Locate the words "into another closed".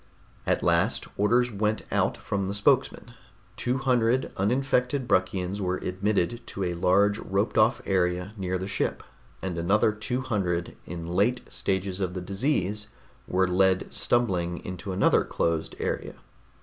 14.65-15.75